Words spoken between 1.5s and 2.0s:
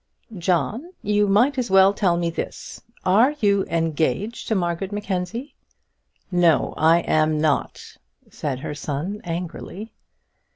as well